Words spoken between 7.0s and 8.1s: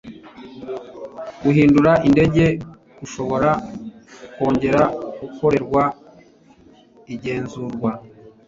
igenzurwa